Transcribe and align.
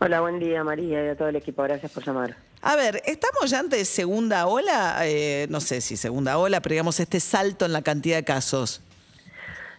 Hola, 0.00 0.22
buen 0.22 0.40
día 0.40 0.64
María 0.64 1.06
y 1.06 1.10
a 1.10 1.16
todo 1.16 1.28
el 1.28 1.36
equipo. 1.36 1.62
Gracias 1.62 1.92
por 1.92 2.04
llamar. 2.04 2.34
A 2.62 2.74
ver, 2.74 3.00
¿estamos 3.04 3.48
ya 3.48 3.60
ante 3.60 3.84
segunda 3.84 4.48
ola? 4.48 4.96
Eh, 5.04 5.46
no 5.48 5.60
sé 5.60 5.80
si 5.80 5.96
segunda 5.96 6.38
ola, 6.38 6.60
pero 6.60 6.72
digamos 6.72 6.98
este 6.98 7.20
salto 7.20 7.64
en 7.64 7.72
la 7.72 7.82
cantidad 7.82 8.16
de 8.16 8.24
casos. 8.24 8.82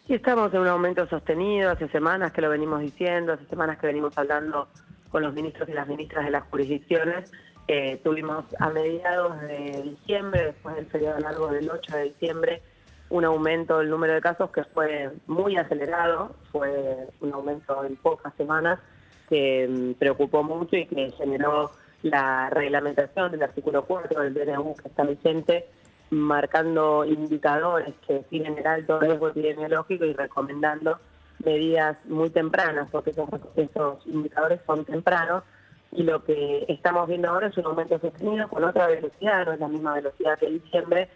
Y 0.07 0.13
estamos 0.13 0.53
en 0.53 0.61
un 0.61 0.67
aumento 0.67 1.05
sostenido, 1.09 1.71
hace 1.71 1.89
semanas 1.89 2.31
que 2.31 2.39
lo 2.39 2.49
venimos 2.49 2.79
diciendo, 2.79 3.33
hace 3.33 3.45
semanas 3.47 3.77
que 3.77 3.87
venimos 3.87 4.17
hablando 4.17 4.69
con 5.09 5.21
los 5.21 5.33
ministros 5.33 5.67
y 5.67 5.73
las 5.73 5.85
ministras 5.85 6.23
de 6.23 6.31
las 6.31 6.43
jurisdicciones. 6.43 7.29
Eh, 7.69 7.99
tuvimos 8.01 8.45
a 8.59 8.69
mediados 8.69 9.41
de 9.41 9.81
diciembre, 9.83 10.45
después 10.45 10.75
del 10.75 10.85
periodo 10.85 11.19
largo 11.19 11.47
del 11.47 11.69
8 11.69 11.97
de 11.97 12.03
diciembre, 12.03 12.61
un 13.09 13.25
aumento 13.25 13.79
del 13.79 13.89
número 13.89 14.13
de 14.13 14.21
casos 14.21 14.51
que 14.51 14.63
fue 14.63 15.11
muy 15.27 15.57
acelerado, 15.57 16.33
fue 16.51 17.07
un 17.19 17.33
aumento 17.33 17.83
en 17.83 17.97
pocas 17.97 18.33
semanas 18.35 18.79
que 19.27 19.67
mm, 19.67 19.99
preocupó 19.99 20.43
mucho 20.43 20.77
y 20.77 20.85
que 20.85 21.11
generó 21.11 21.71
la 22.03 22.49
reglamentación 22.49 23.31
del 23.31 23.43
artículo 23.43 23.83
4 23.85 24.21
del 24.21 24.33
DNU 24.33 24.75
que 24.75 24.87
está 24.87 25.03
vigente 25.03 25.67
marcando 26.09 27.03
indicadores 27.03 27.93
que 28.05 28.13
definen 28.13 28.57
el 28.57 28.67
alto 28.67 28.99
riesgo 28.99 29.27
epidemiológico 29.27 30.05
y 30.05 30.13
recomendando 30.13 30.99
medidas 31.43 31.97
muy 32.05 32.29
tempranas, 32.29 32.87
porque 32.89 33.11
esos 33.11 34.07
indicadores 34.07 34.61
son 34.65 34.85
tempranos 34.85 35.43
y 35.91 36.03
lo 36.03 36.23
que 36.23 36.65
estamos 36.67 37.07
viendo 37.07 37.29
ahora 37.29 37.47
es 37.47 37.57
un 37.57 37.65
aumento 37.65 37.99
sostenido 37.99 38.47
con 38.49 38.63
otra 38.63 38.87
velocidad, 38.87 39.45
no 39.45 39.53
es 39.53 39.59
la 39.59 39.67
misma 39.67 39.93
velocidad 39.95 40.37
que 40.37 40.49
diciembre, 40.49 41.09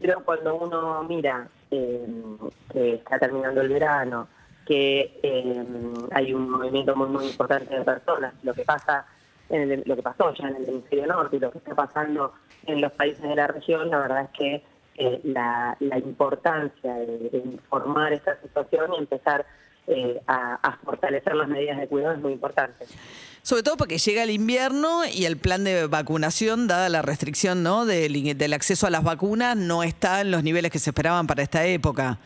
pero 0.00 0.22
cuando 0.24 0.56
uno 0.56 1.02
mira 1.04 1.48
eh, 1.70 2.06
que 2.72 2.94
está 2.94 3.18
terminando 3.18 3.60
el 3.60 3.68
verano, 3.68 4.28
que 4.66 5.18
eh, 5.22 5.64
hay 6.12 6.34
un 6.34 6.50
movimiento 6.50 6.94
muy 6.96 7.08
muy 7.08 7.26
importante 7.26 7.78
de 7.78 7.84
personas, 7.84 8.34
lo 8.42 8.52
que 8.52 8.64
pasa 8.64 9.06
en 9.48 9.82
lo 9.86 9.94
que 9.94 10.02
pasó 10.02 10.34
ya 10.34 10.48
en 10.48 10.56
el 10.56 10.68
hemisferio 10.68 11.06
norte 11.06 11.36
y 11.36 11.40
lo 11.40 11.52
que 11.52 11.58
está 11.58 11.74
pasando 11.74 12.32
en 12.66 12.80
los 12.80 12.92
países 12.92 13.22
de 13.22 13.36
la 13.36 13.46
región, 13.46 13.90
la 13.90 13.98
verdad 13.98 14.22
es 14.22 14.30
que 14.30 14.64
eh, 14.98 15.20
la, 15.24 15.76
importancia 15.80 16.94
de, 16.94 17.30
informar 17.44 18.12
esta 18.12 18.40
situación 18.40 18.94
y 18.94 18.98
empezar 18.98 19.44
eh, 19.86 20.20
a, 20.26 20.78
fortalecer 20.84 21.34
las 21.34 21.48
medidas 21.48 21.78
de 21.78 21.86
cuidado 21.88 22.14
es 22.14 22.20
muy 22.20 22.32
importante. 22.32 22.86
Sobre 23.42 23.62
todo 23.62 23.76
porque 23.76 23.98
llega 23.98 24.24
el 24.24 24.30
invierno 24.30 25.02
y 25.04 25.24
el 25.24 25.36
plan 25.36 25.62
de 25.62 25.86
vacunación, 25.86 26.66
dada 26.66 26.88
la 26.88 27.02
restricción 27.02 27.62
¿no? 27.62 27.86
del, 27.86 28.36
del 28.36 28.52
acceso 28.52 28.86
a 28.86 28.90
las 28.90 29.04
vacunas, 29.04 29.56
no 29.56 29.82
está 29.82 30.20
en 30.20 30.32
los 30.32 30.42
niveles 30.42 30.72
que 30.72 30.78
se 30.78 30.90
esperaban 30.90 31.26
para 31.26 31.42
esta 31.42 31.64
época. 31.64 32.18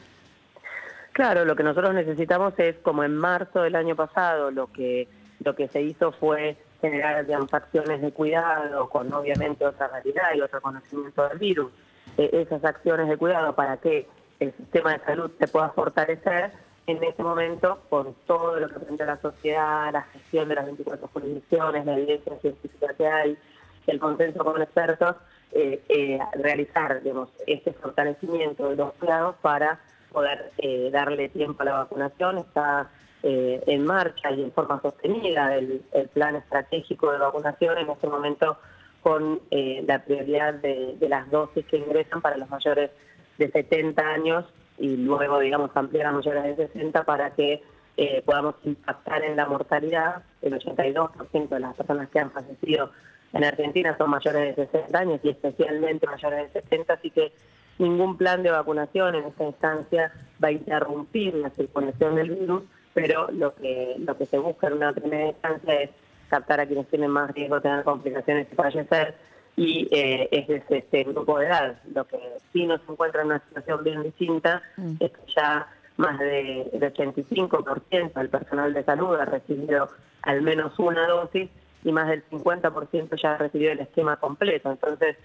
Claro, 1.12 1.44
lo 1.44 1.54
que 1.56 1.62
nosotros 1.62 1.92
necesitamos 1.92 2.54
es, 2.56 2.76
como 2.82 3.04
en 3.04 3.16
marzo 3.16 3.62
del 3.62 3.76
año 3.76 3.96
pasado, 3.96 4.50
lo 4.50 4.72
que, 4.72 5.08
lo 5.44 5.54
que 5.54 5.68
se 5.68 5.82
hizo 5.82 6.12
fue 6.12 6.56
generar 6.80 7.26
digamos, 7.26 7.52
acciones 7.52 8.00
de 8.00 8.12
cuidado 8.12 8.88
con 8.88 9.12
obviamente 9.12 9.66
otra 9.66 9.88
realidad 9.88 10.34
y 10.34 10.40
otro 10.40 10.62
conocimiento 10.62 11.28
del 11.28 11.38
virus, 11.38 11.72
eh, 12.16 12.30
esas 12.32 12.64
acciones 12.64 13.08
de 13.08 13.16
cuidado 13.16 13.54
para 13.54 13.76
que 13.76 14.06
el 14.38 14.54
sistema 14.56 14.94
de 14.94 15.04
salud 15.04 15.30
se 15.38 15.48
pueda 15.48 15.68
fortalecer 15.70 16.52
en 16.86 17.02
este 17.04 17.22
momento 17.22 17.80
con 17.88 18.14
todo 18.26 18.58
lo 18.58 18.68
que 18.68 18.80
presenta 18.80 19.04
la 19.04 19.20
sociedad, 19.20 19.92
la 19.92 20.02
gestión 20.02 20.48
de 20.48 20.54
las 20.54 20.64
24 20.64 21.08
jurisdicciones, 21.12 21.86
la 21.86 21.96
evidencia 21.96 22.36
científica 22.38 22.94
que 22.94 23.06
hay, 23.06 23.38
el 23.86 24.00
consenso 24.00 24.44
con 24.44 24.60
expertos, 24.60 25.16
eh, 25.52 25.82
eh, 25.88 26.18
realizar 26.34 27.02
digamos, 27.02 27.28
este 27.46 27.72
fortalecimiento 27.72 28.68
de 28.68 28.76
los 28.76 28.92
cuidados 28.94 29.36
para 29.42 29.80
poder 30.12 30.52
darle 30.90 31.28
tiempo 31.28 31.62
a 31.62 31.66
la 31.66 31.72
vacunación. 31.72 32.38
Está 32.38 32.90
eh, 33.22 33.62
en 33.66 33.84
marcha 33.84 34.30
y 34.30 34.42
en 34.42 34.50
forma 34.50 34.80
sostenida 34.80 35.54
el, 35.54 35.82
plan 36.14 36.36
estratégico 36.36 37.12
de 37.12 37.18
vacunación 37.18 37.76
en 37.76 37.90
este 37.90 38.06
momento 38.06 38.56
con 39.02 39.40
eh, 39.50 39.84
la 39.86 40.02
prioridad 40.02 40.54
de, 40.54 40.96
las 41.06 41.30
dosis 41.30 41.66
que 41.66 41.76
ingresan 41.76 42.22
para 42.22 42.38
los 42.38 42.48
mayores 42.48 42.90
de 43.36 43.50
70 43.50 44.02
años 44.02 44.46
y 44.80 44.96
luego, 44.96 45.38
digamos, 45.38 45.70
ampliar 45.74 46.06
a 46.06 46.12
mayores 46.12 46.56
de 46.56 46.66
60 46.68 47.04
para 47.04 47.30
que 47.30 47.62
eh, 47.96 48.22
podamos 48.24 48.56
impactar 48.64 49.22
en 49.24 49.36
la 49.36 49.46
mortalidad. 49.46 50.22
El 50.42 50.54
82% 50.54 51.48
de 51.48 51.60
las 51.60 51.76
personas 51.76 52.08
que 52.08 52.18
han 52.18 52.30
fallecido 52.30 52.90
en 53.32 53.44
Argentina 53.44 53.96
son 53.96 54.10
mayores 54.10 54.56
de 54.56 54.66
60 54.66 54.98
años 54.98 55.20
y 55.22 55.28
especialmente 55.28 56.06
mayores 56.06 56.52
de 56.52 56.62
70, 56.62 56.94
así 56.94 57.10
que 57.10 57.32
ningún 57.78 58.16
plan 58.16 58.42
de 58.42 58.50
vacunación 58.50 59.14
en 59.14 59.24
esta 59.26 59.44
instancia 59.44 60.12
va 60.42 60.48
a 60.48 60.52
interrumpir 60.52 61.34
la 61.34 61.50
circulación 61.50 62.16
del 62.16 62.30
virus 62.30 62.62
pero 62.92 63.30
lo 63.30 63.54
que 63.54 63.96
lo 63.98 64.16
que 64.16 64.26
se 64.26 64.38
busca 64.38 64.66
en 64.66 64.74
una 64.74 64.92
primera 64.92 65.28
instancia 65.28 65.82
es 65.82 65.90
captar 66.28 66.60
a 66.60 66.66
quienes 66.66 66.88
tienen 66.88 67.10
más 67.10 67.30
riesgo 67.32 67.56
de 67.56 67.62
tener 67.62 67.84
complicaciones 67.84 68.48
y 68.50 68.54
fallecer 68.54 69.14
y 69.56 69.88
eh, 69.90 70.28
es 70.30 70.62
este 70.70 71.04
grupo 71.04 71.38
de 71.38 71.46
edad. 71.46 71.80
Lo 71.94 72.06
que 72.06 72.18
sí 72.52 72.66
nos 72.66 72.80
encuentra 72.88 73.22
en 73.22 73.28
una 73.28 73.40
situación 73.40 73.84
bien 73.84 74.02
distinta 74.02 74.62
mm. 74.76 74.94
es 75.00 75.10
que 75.10 75.32
ya 75.34 75.66
más 75.96 76.18
de, 76.18 76.70
del 76.72 76.94
85% 76.94 78.14
del 78.14 78.28
personal 78.28 78.72
de 78.72 78.84
salud 78.84 79.16
ha 79.16 79.26
recibido 79.26 79.90
al 80.22 80.42
menos 80.42 80.78
una 80.78 81.06
dosis 81.06 81.50
y 81.84 81.92
más 81.92 82.08
del 82.08 82.24
50% 82.30 83.20
ya 83.20 83.34
ha 83.34 83.38
recibido 83.38 83.72
el 83.72 83.80
esquema 83.80 84.16
completo. 84.16 84.70
Entonces, 84.70 85.16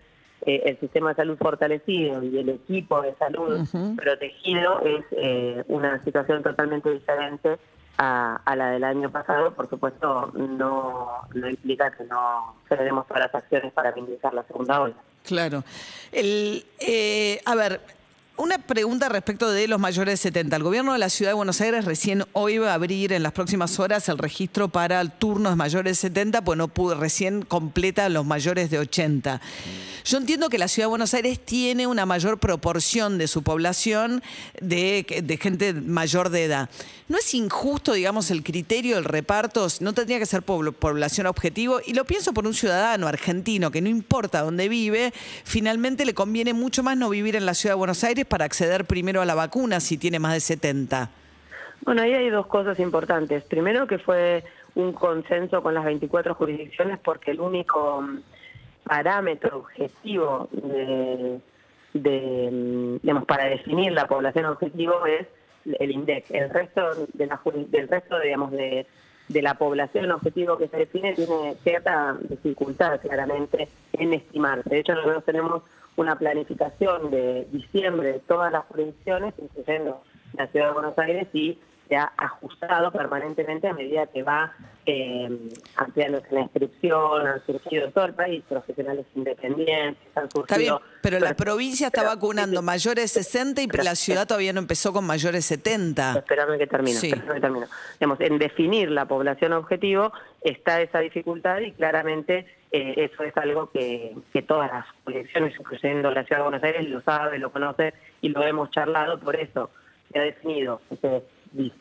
eh, 0.45 0.61
el 0.65 0.79
sistema 0.79 1.09
de 1.09 1.15
salud 1.15 1.37
fortalecido 1.37 2.21
y 2.23 2.37
el 2.37 2.49
equipo 2.49 3.01
de 3.01 3.15
salud 3.15 3.67
protegido 3.95 4.81
es 4.81 5.05
eh, 5.11 5.63
una 5.67 6.03
situación 6.03 6.43
totalmente 6.43 6.91
diferente 6.91 7.57
a, 7.97 8.55
la 8.55 8.69
del 8.71 8.83
año 8.83 9.09
pasado. 9.09 9.53
Por 9.53 9.69
supuesto, 9.69 10.31
no, 10.35 11.27
no 11.33 11.49
implica 11.49 11.91
que 11.91 12.03
no 12.05 12.55
cederemos 12.67 13.07
todas 13.07 13.23
las 13.23 13.35
acciones 13.35 13.73
para 13.73 13.91
minimizar 13.93 14.33
la 14.33 14.43
segunda 14.43 14.81
ola. 14.81 14.95
Claro. 15.23 15.63
El, 16.11 16.65
eh, 16.79 17.41
a 17.45 17.55
ver, 17.55 17.81
una 18.37 18.57
pregunta 18.57 19.09
respecto 19.09 19.49
de 19.49 19.67
los 19.67 19.79
mayores 19.79 20.13
de 20.13 20.17
70. 20.17 20.55
El 20.55 20.63
gobierno 20.63 20.93
de 20.93 20.99
la 20.99 21.09
ciudad 21.09 21.31
de 21.31 21.35
Buenos 21.35 21.61
Aires 21.61 21.85
recién 21.85 22.25
hoy 22.33 22.57
va 22.57 22.71
a 22.71 22.73
abrir 22.73 23.13
en 23.13 23.23
las 23.23 23.31
próximas 23.31 23.79
horas 23.79 24.09
el 24.09 24.17
registro 24.17 24.67
para 24.67 24.99
el 25.01 25.11
turno 25.11 25.49
de 25.49 25.55
mayores 25.55 25.91
de 25.91 26.09
70, 26.09 26.43
pues 26.43 26.57
no 26.57 26.67
pudo, 26.67 26.95
recién 26.95 27.43
completa 27.43 28.09
los 28.09 28.25
mayores 28.25 28.69
de 28.69 28.79
80. 28.79 29.41
Yo 30.03 30.17
entiendo 30.17 30.49
que 30.49 30.57
la 30.57 30.67
ciudad 30.67 30.85
de 30.85 30.89
Buenos 30.89 31.13
Aires 31.13 31.39
tiene 31.43 31.87
una 31.87 32.05
mayor 32.05 32.37
proporción 32.39 33.17
de 33.17 33.27
su 33.27 33.41
población 33.41 34.21
de, 34.61 35.05
de 35.23 35.37
gente 35.37 35.73
mayor 35.73 36.29
de 36.29 36.43
edad. 36.43 36.69
¿No 37.07 37.17
es 37.17 37.33
injusto, 37.35 37.93
digamos, 37.93 38.31
el 38.31 38.43
criterio, 38.43 38.97
el 38.97 39.05
reparto? 39.05 39.67
¿No 39.79 39.93
tendría 39.93 40.19
que 40.19 40.25
ser 40.25 40.41
población 40.41 41.27
objetivo? 41.27 41.79
Y 41.85 41.93
lo 41.93 42.05
pienso 42.05 42.33
por 42.33 42.47
un 42.47 42.53
ciudadano 42.53 43.07
argentino 43.07 43.71
que 43.71 43.81
no 43.81 43.89
importa 43.89 44.41
dónde 44.41 44.67
vive, 44.69 45.13
finalmente 45.43 46.05
le 46.05 46.13
conviene 46.13 46.53
mucho 46.53 46.83
más 46.83 46.97
no 46.97 47.09
vivir 47.09 47.35
en 47.35 47.45
la 47.45 47.53
ciudad 47.53 47.75
de 47.75 47.79
Buenos 47.79 48.03
Aires 48.03 48.24
para 48.25 48.45
acceder 48.45 48.85
primero 48.85 49.21
a 49.21 49.25
la 49.25 49.35
vacuna 49.35 49.79
si 49.79 49.97
tiene 49.97 50.19
más 50.19 50.33
de 50.33 50.39
70? 50.39 51.09
Bueno, 51.81 52.01
ahí 52.01 52.13
hay 52.13 52.29
dos 52.29 52.47
cosas 52.47 52.79
importantes. 52.79 53.43
Primero 53.43 53.87
que 53.87 53.99
fue 53.99 54.43
un 54.75 54.91
consenso 54.93 55.61
con 55.61 55.73
las 55.73 55.85
24 55.85 56.35
jurisdicciones 56.35 56.99
porque 56.99 57.31
el 57.31 57.39
único 57.39 58.01
mm, 58.01 58.19
parámetro 58.83 59.59
objetivo 59.59 60.49
de, 60.51 61.39
mm, 62.51 62.97
digamos, 63.01 63.25
para 63.25 63.45
definir 63.45 63.91
la 63.93 64.07
población 64.07 64.45
objetivo 64.45 65.05
es 65.05 65.27
el 65.79 65.91
INDEC. 65.91 66.25
El 66.31 66.49
resto 66.49 67.07
de 67.13 67.25
la, 67.25 67.39
del 67.69 67.87
resto, 67.87 68.19
digamos, 68.19 68.51
de, 68.51 68.85
de 69.27 69.41
la 69.41 69.55
población 69.55 70.11
objetivo 70.11 70.57
que 70.57 70.67
se 70.67 70.77
define 70.77 71.13
tiene 71.13 71.55
cierta 71.63 72.17
dificultad 72.29 72.99
claramente 73.01 73.69
en 73.93 74.13
estimarse. 74.13 74.69
De 74.69 74.79
hecho, 74.79 74.93
nosotros 74.93 75.23
tenemos 75.25 75.63
una 75.95 76.17
planificación 76.17 77.11
de 77.11 77.47
diciembre 77.51 78.13
de 78.13 78.19
todas 78.19 78.51
las 78.51 78.65
jurisdicciones, 78.65 79.33
incluyendo 79.37 80.01
la 80.37 80.47
Ciudad 80.47 80.67
de 80.67 80.73
Buenos 80.73 80.97
Aires, 80.97 81.27
y 81.33 81.59
se 81.87 81.95
ha 81.95 82.11
ajustado 82.17 82.91
permanentemente 82.91 83.67
a 83.67 83.73
medida 83.73 84.07
que 84.07 84.23
va 84.23 84.53
eh, 84.85 85.29
ampliándose 85.75 86.27
la 86.31 86.41
inscripción, 86.41 87.27
han 87.27 87.45
surgido 87.45 87.85
en 87.85 87.91
todo 87.91 88.05
el 88.05 88.13
país 88.13 88.43
profesionales 88.47 89.05
independientes, 89.15 90.01
han 90.15 90.29
surgido... 90.29 90.43
Está 90.43 90.57
bien, 90.57 90.73
pero 91.01 91.19
la 91.19 91.35
provincia 91.35 91.87
está 91.87 92.03
vacunando 92.03 92.61
mayores 92.61 93.13
de 93.13 93.23
60 93.23 93.61
y 93.61 93.67
la 93.67 93.95
ciudad 93.95 94.27
todavía 94.27 94.53
no 94.53 94.59
empezó 94.59 94.93
con 94.93 95.05
mayores 95.05 95.47
de 95.49 95.55
70. 95.57 96.17
Espérame 96.17 96.57
que 96.57 96.67
termino, 96.67 96.99
sí. 96.99 97.11
que 97.11 97.39
termino. 97.39 97.67
Digamos, 97.99 98.19
en 98.21 98.37
definir 98.37 98.91
la 98.91 99.05
población 99.05 99.53
objetivo 99.53 100.11
está 100.41 100.81
esa 100.81 100.99
dificultad 100.99 101.59
y 101.59 101.71
claramente 101.71 102.45
eh, 102.71 103.09
eso 103.11 103.23
es 103.23 103.35
algo 103.37 103.69
que, 103.71 104.15
que 104.33 104.41
todas 104.41 104.71
las 104.71 104.85
colecciones, 105.03 105.53
incluyendo 105.59 106.11
la 106.11 106.23
Ciudad 106.23 106.39
de 106.39 106.43
Buenos 106.43 106.63
Aires, 106.63 106.89
lo 106.89 107.01
sabe, 107.01 107.39
lo 107.39 107.51
conoce 107.51 107.93
y 108.21 108.29
lo 108.29 108.43
hemos 108.43 108.69
charlado, 108.71 109.19
por 109.19 109.35
eso 109.35 109.69
se 110.11 110.19
ha 110.19 110.23
definido, 110.23 110.81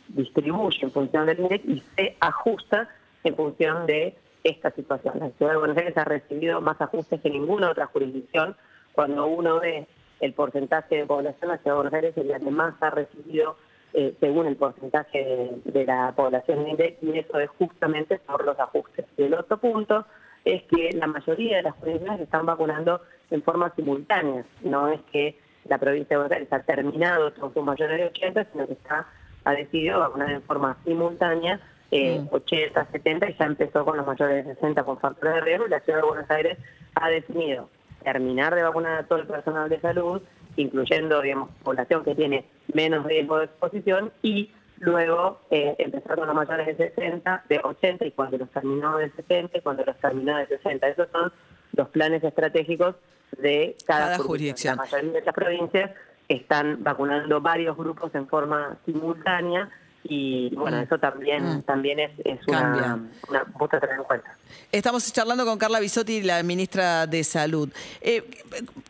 distribuye 0.09 0.79
en 0.83 0.93
función 0.93 1.27
del 1.27 1.41
INDEC 1.41 1.65
y 1.65 1.83
se 1.97 2.17
ajusta 2.21 2.89
en 3.25 3.35
función 3.35 3.87
de 3.87 4.17
esta 4.45 4.71
situación. 4.71 5.19
La 5.19 5.31
ciudad 5.31 5.53
de 5.53 5.59
Buenos 5.59 5.77
Aires 5.77 5.97
ha 5.97 6.05
recibido 6.05 6.61
más 6.61 6.81
ajustes 6.81 7.21
que 7.21 7.31
ninguna 7.31 7.71
otra 7.71 7.87
jurisdicción. 7.87 8.57
Cuando 8.93 9.27
uno 9.27 9.61
ve 9.61 9.87
el 10.21 10.33
porcentaje 10.35 10.97
de 10.97 11.07
población, 11.07 11.51
la 11.51 11.59
ciudad 11.59 11.73
de 11.73 11.83
Buenos 11.83 11.95
Aires 11.95 12.17
es 12.17 12.27
la 12.27 12.39
que 12.39 12.51
más 12.51 12.75
ha 12.81 12.91
recibido 12.91 13.57
eh, 13.95 14.15
según 14.21 14.47
el 14.47 14.57
porcentaje 14.57 15.53
de, 15.65 15.87
la 15.87 16.13
población 16.17 16.69
index, 16.69 17.03
y 17.03 17.19
eso 17.19 17.39
es 17.39 17.49
justamente 17.51 18.19
por 18.19 18.45
los 18.45 18.59
ajustes. 18.59 19.07
Y 19.17 19.23
el 19.23 19.35
otro 19.35 19.57
punto 19.57 20.05
es 20.45 20.63
que 20.65 20.91
la 20.93 21.07
mayoría 21.07 21.59
de 21.59 21.63
las 21.63 21.75
jurisdicciones 21.77 22.21
están 22.21 22.45
vacunando 22.45 23.01
en 23.31 23.43
forma 23.43 23.73
simultánea. 23.75 24.45
No 24.63 24.89
es 24.89 25.01
que 25.13 25.39
la 25.67 25.79
provincia 25.79 26.17
de 26.17 26.17
Buenos 26.17 26.33
Aires 26.33 26.53
ha 26.53 26.61
terminado 26.61 27.33
con 27.35 27.55
sus 27.55 27.65
mayores 27.65 27.99
de 27.99 28.07
80, 28.07 28.47
sino 28.53 28.67
que 28.67 28.75
está 28.75 29.07
ha 29.45 29.53
decidido 29.53 30.01
vacunar 30.01 30.31
en 30.31 30.43
forma 30.43 30.77
simultánea 30.85 31.61
eh, 31.91 32.27
80, 32.31 32.89
70 32.91 33.31
y 33.31 33.37
ya 33.39 33.45
empezó 33.45 33.85
con 33.85 33.97
los 33.97 34.07
mayores 34.07 34.45
de 34.45 34.55
60 34.55 34.83
con 34.83 34.99
factores 34.99 35.35
de 35.35 35.41
riesgo 35.43 35.67
y 35.67 35.71
la 35.71 35.81
ciudad 35.81 36.01
de 36.01 36.07
Buenos 36.07 36.31
Aires 36.31 36.59
ha 36.95 37.09
decidido 37.09 37.69
terminar 38.03 38.55
de 38.55 38.63
vacunar 38.63 38.99
a 38.99 39.07
todo 39.07 39.21
el 39.21 39.27
personal 39.27 39.69
de 39.69 39.81
salud, 39.81 40.21
incluyendo, 40.57 41.21
digamos, 41.23 41.51
población 41.63 42.05
que 42.05 42.15
tiene 42.15 42.45
menos 42.73 43.05
riesgo 43.07 43.39
de 43.39 43.45
exposición 43.45 44.13
y 44.23 44.51
luego 44.79 45.41
eh, 45.51 45.75
empezar 45.79 46.17
con 46.17 46.27
los 46.27 46.35
mayores 46.35 46.67
de 46.67 46.89
60, 46.89 47.45
de 47.49 47.61
80 47.63 48.07
y 48.07 48.11
cuando 48.13 48.39
los 48.39 48.51
terminó 48.51 48.99
de 48.99 49.11
70 49.11 49.59
y 49.59 49.61
cuando 49.61 49.85
los 49.85 49.97
terminó 49.99 50.37
de 50.37 50.47
60. 50.47 50.89
Esos 50.89 51.09
son 51.11 51.33
los 51.73 51.89
planes 51.89 52.23
estratégicos 52.23 52.97
de 53.39 53.77
cada, 53.87 54.19
jurisdicción. 54.19 54.77
La 54.77 54.83
mayoría 54.83 55.13
de 55.13 55.21
las 55.23 55.35
provincias 55.35 55.91
están 56.37 56.83
vacunando 56.83 57.41
varios 57.41 57.77
grupos 57.77 58.15
en 58.15 58.27
forma 58.29 58.77
simultánea 58.85 59.71
y 60.07 60.55
bueno, 60.55 60.79
mm. 60.79 60.81
eso 60.81 60.99
también, 60.99 61.59
mm. 61.59 61.63
también 61.63 61.99
es, 61.99 62.11
una, 62.47 63.01
una 63.29 63.41
a 63.41 63.81
tener 63.81 63.97
en 63.97 64.05
cuenta. 64.05 64.37
Estamos 64.71 65.11
charlando 65.13 65.47
con 65.47 65.59
Carla 65.59 65.81
Bisotti, 65.81 66.23
la 66.23 66.43
ministra 66.43 67.07
de 67.07 67.25
Salud. 67.25 67.71
Eh, 68.01 68.23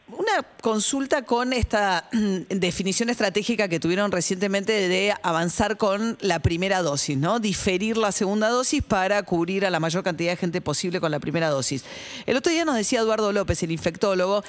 una 0.08 0.42
consulta 0.60 1.22
con 1.22 1.52
esta 1.52 2.08
definición 2.48 3.10
estratégica 3.10 3.68
que 3.68 3.80
tuvieron 3.80 4.10
recientemente 4.10 4.72
de 4.72 5.14
avanzar 5.22 5.76
con 5.76 6.16
la 6.20 6.40
primera 6.40 6.82
dosis, 6.82 7.16
¿no? 7.16 7.38
Diferir 7.38 7.96
la 7.96 8.12
segunda 8.12 8.48
dosis 8.48 8.82
para 8.82 9.22
cubrir 9.22 9.66
a 9.66 9.70
la 9.70 9.80
mayor 9.80 10.02
cantidad 10.02 10.32
de 10.32 10.36
gente 10.36 10.60
posible 10.60 11.00
con 11.00 11.10
la 11.10 11.20
primera 11.20 11.48
dosis. 11.48 11.84
El 12.26 12.36
otro 12.36 12.52
día 12.52 12.64
nos 12.64 12.76
decía 12.76 13.00
Eduardo 13.00 13.32
López, 13.32 13.62
el 13.62 13.72
infectólogo, 13.72 14.42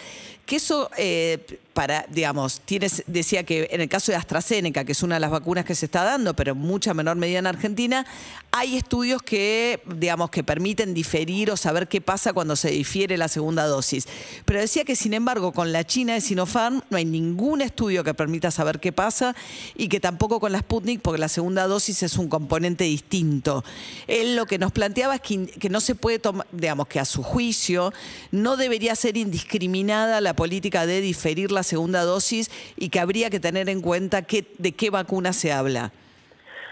que 0.46 0.56
eso 0.58 0.90
eh, 0.98 1.60
para, 1.76 2.06
digamos, 2.10 2.62
tienes, 2.64 3.04
decía 3.06 3.44
que 3.44 3.68
en 3.70 3.82
el 3.82 3.90
caso 3.90 4.10
de 4.14 4.16
AstraZeneca, 4.16 4.86
que 4.86 4.94
es 4.94 5.04
una 5.04 5.16
de 5.16 5.20
las 5.20 5.30
vacunas 5.30 5.66
que 5.66 5.76
se 5.76 5.88
está 5.88 6.06
dando, 6.06 6.34
pero 6.34 6.54
en 6.54 6.58
mucha 6.58 6.94
menor 6.94 7.18
medida 7.18 7.40
en 7.40 7.48
Argentina, 7.48 8.06
hay 8.54 8.78
estudios 8.78 9.22
que, 9.22 9.82
digamos, 9.86 10.30
que 10.30 10.42
permiten 10.42 10.94
diferir 10.94 11.52
o 11.52 11.58
saber 11.58 11.90
qué 11.90 12.00
pasa 12.00 12.32
cuando 12.32 12.56
se 12.56 12.70
difiere 12.72 13.18
la 13.18 13.28
segunda 13.28 13.66
dosis. 13.66 14.08
Pero 14.46 14.62
decía 14.62 14.86
que, 14.86 14.96
sin 14.96 15.14
embargo, 15.14 15.52
con 15.52 15.74
la 15.74 15.84
China 15.84 16.14
de 16.14 16.22
Sinopharm 16.22 16.82
no 16.90 16.96
hay 16.96 17.04
ningún 17.04 17.60
estudio 17.60 18.06
que 18.06 18.14
permita 18.14 18.52
saber 18.52 18.80
qué 18.80 18.94
pasa 18.94 19.36
y 19.76 19.90
que 19.90 20.00
tampoco 20.00 20.40
con 20.40 20.54
la 20.54 20.60
Sputnik, 20.60 21.02
porque 21.02 21.20
la 21.20 21.28
segunda 21.28 21.68
dosis 21.68 22.04
es 22.04 22.16
un 22.18 22.30
componente 22.30 22.86
distinto. 22.86 23.66
Él 24.08 24.38
lo 24.38 24.46
que 24.46 24.60
nos 24.60 24.72
planteaba 24.72 25.16
es 25.16 25.22
que, 25.22 25.48
que 25.48 25.68
no 25.68 25.82
se 25.82 25.94
puede 25.94 26.20
tomar, 26.20 26.48
digamos, 26.54 26.88
que 26.88 27.02
a 27.02 27.06
su 27.06 27.22
juicio 27.22 27.92
no 28.32 28.56
debería 28.56 28.96
ser 28.96 29.18
indiscriminada 29.18 30.22
la 30.22 30.38
política 30.38 30.86
de 30.86 31.02
diferir 31.02 31.52
la 31.52 31.65
segunda 31.66 32.04
dosis 32.04 32.50
y 32.78 32.90
que 32.90 33.02
habría 33.02 33.30
que 33.30 33.42
tener 33.42 33.68
en 33.68 33.82
cuenta 33.82 34.22
qué, 34.22 34.48
de 34.58 34.72
qué 34.72 34.90
vacuna 34.90 35.34
se 35.34 35.52
habla. 35.52 35.92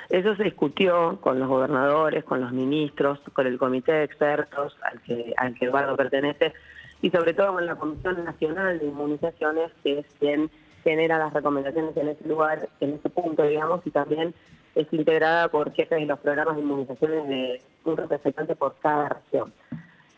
Eso 0.09 0.35
se 0.35 0.43
discutió 0.43 1.19
con 1.21 1.39
los 1.39 1.47
gobernadores, 1.47 2.23
con 2.23 2.39
los 2.39 2.51
ministros, 2.51 3.19
con 3.33 3.47
el 3.47 3.57
comité 3.57 3.93
de 3.93 4.03
expertos 4.03 4.77
al 4.83 5.01
que, 5.01 5.33
al 5.37 5.55
que 5.55 5.65
Eduardo 5.65 5.97
pertenece 5.97 6.53
y 7.01 7.09
sobre 7.09 7.33
todo 7.33 7.53
con 7.53 7.65
la 7.65 7.75
Comisión 7.75 8.23
Nacional 8.23 8.79
de 8.79 8.85
Inmunizaciones, 8.85 9.71
que 9.83 9.99
es 9.99 10.05
quien 10.19 10.49
genera 10.83 11.17
las 11.17 11.33
recomendaciones 11.33 11.97
en 11.97 12.09
ese 12.09 12.27
lugar, 12.27 12.69
en 12.79 12.93
ese 12.93 13.09
punto, 13.09 13.43
digamos, 13.43 13.81
y 13.85 13.91
también 13.91 14.33
es 14.75 14.87
integrada 14.91 15.49
por 15.49 15.73
jefes 15.73 15.99
de 15.99 16.05
los 16.05 16.19
programas 16.19 16.55
de 16.55 16.61
inmunizaciones 16.61 17.27
de 17.27 17.61
un 17.85 17.97
representante 17.97 18.55
por 18.55 18.75
cada 18.81 19.09
región. 19.09 19.53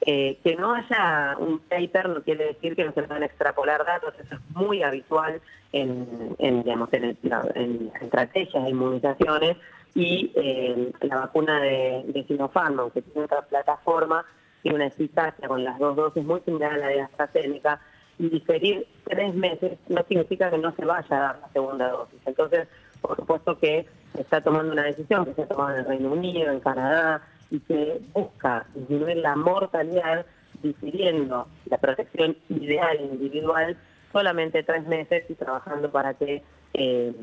Eh, 0.07 0.38
que 0.44 0.56
no 0.56 0.75
haya 0.75 1.36
un 1.40 1.60
paper 1.60 2.10
no 2.10 2.22
quiere 2.22 2.46
decir 2.46 2.75
que 2.75 2.86
no 2.86 2.94
se 2.94 3.02
puedan 3.02 3.24
extrapolar 3.24 3.84
datos, 3.86 4.13
eso 4.19 4.36
es 4.36 4.56
muy 4.56 4.84
habitual 4.84 5.42
en, 5.72 6.36
digamos, 6.38 6.90
en, 6.94 7.92
estrategias 8.02 8.63
de 8.63 8.69
inmunizaciones 8.69 9.57
y 9.96 10.31
eh, 10.36 10.92
la 11.02 11.22
vacuna 11.22 11.60
de, 11.60 12.04
de 12.07 12.24
Sinopharm, 12.28 12.92
que 12.92 13.02
tiene 13.02 13.25
otra 13.25 13.42
plataforma, 13.42 14.24
tiene 14.62 14.75
una 14.75 14.88
eficacia 14.88 15.48
con 15.48 15.63
las 15.63 15.80
dos 15.80 15.96
dosis 15.96 16.24
muy 16.24 16.40
similar 16.42 16.74
a 16.74 16.78
la 16.78 16.88
de 16.88 17.02
AstraZeneca, 17.02 17.81
y 18.18 18.30
diferir 18.30 18.88
tres 19.04 19.34
meses 19.34 19.78
no 19.90 20.04
significa 20.07 20.50
que 20.50 20.57
no 20.57 20.74
se 20.75 20.86
vaya 20.86 21.07
a 21.10 21.19
dar 21.19 21.40
la 21.40 21.50
segunda 21.50 21.90
dosis. 21.90 22.19
Entonces, 22.25 22.68
por 23.02 23.16
supuesto 23.16 23.57
que 23.60 23.86
está 24.18 24.42
tomando 24.42 24.72
una 24.72 24.84
decisión 24.84 25.25
que 25.25 25.34
se 25.34 25.44
ha 25.44 25.48
tomado 25.48 25.74
en 25.74 25.80
el 25.80 25.86
Reino 25.86 26.12
Unido, 26.12 26.52
en 26.52 26.60
Canadá, 26.60 27.22
y 27.51 27.59
que 27.59 28.01
busca 28.13 28.65
disminuir 28.74 29.18
la 29.18 29.36
mortalidad 29.36 30.25
difiriendo 30.62 31.47
la 31.65 31.77
protección 31.77 32.36
ideal 32.50 33.00
individual 33.00 33.77
solamente 34.12 34.63
tres 34.63 34.88
meses 34.88 35.24
y 35.30 35.33
trabajando 35.36 35.92
para 35.92 36.13
que 36.13 36.42
eh, 36.74 37.13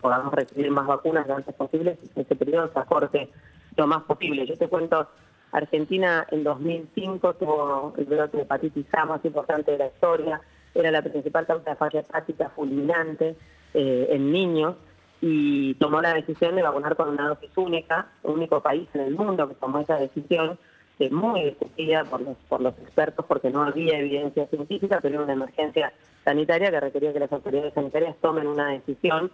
podamos 0.00 0.32
recibir 0.32 0.70
más 0.70 0.86
vacunas 0.86 1.26
lo 1.26 1.36
antes 1.36 1.54
posible. 1.54 1.98
Y 2.14 2.20
ese 2.20 2.36
periodo 2.36 2.70
se 2.72 2.78
acorte 2.78 3.30
lo 3.76 3.86
más 3.86 4.02
posible. 4.02 4.46
Yo 4.46 4.56
te 4.56 4.68
cuento, 4.68 5.08
Argentina 5.52 6.26
en 6.30 6.44
2005 6.44 7.34
tuvo 7.34 7.94
el 7.96 8.04
brote 8.04 8.36
de 8.36 8.42
hepatitis 8.42 8.86
A 8.92 9.06
más 9.06 9.24
importante 9.24 9.72
de 9.72 9.78
la 9.78 9.86
historia, 9.86 10.40
era 10.74 10.90
la 10.90 11.02
principal 11.02 11.46
causa 11.46 11.70
de 11.70 11.76
falla 11.76 12.00
hepática 12.00 12.50
fulminante 12.50 13.36
eh, 13.74 14.08
en 14.10 14.30
niños 14.30 14.76
y 15.20 15.74
tomó 15.74 16.00
la 16.00 16.14
decisión 16.14 16.54
de 16.56 16.62
vacunar 16.62 16.96
con 16.96 17.10
una 17.10 17.28
dosis 17.28 17.50
única, 17.56 18.08
el 18.22 18.30
único 18.30 18.60
país 18.60 18.88
en 18.94 19.00
el 19.02 19.14
mundo 19.14 19.48
que 19.48 19.54
tomó 19.54 19.80
esa 19.80 19.96
decisión, 19.96 20.58
que 20.96 21.10
muy 21.10 21.44
discutida 21.44 22.04
por 22.04 22.20
los, 22.20 22.36
por 22.48 22.60
los 22.60 22.76
expertos 22.78 23.24
porque 23.26 23.50
no 23.50 23.62
había 23.62 23.98
evidencia 23.98 24.46
científica, 24.46 25.00
pero 25.00 25.16
era 25.16 25.24
una 25.24 25.32
emergencia 25.32 25.92
sanitaria 26.24 26.70
que 26.70 26.80
requería 26.80 27.12
que 27.12 27.20
las 27.20 27.32
autoridades 27.32 27.74
sanitarias 27.74 28.16
tomen 28.20 28.46
una 28.46 28.68
decisión 28.68 29.30